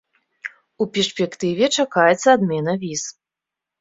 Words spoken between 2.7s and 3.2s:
віз.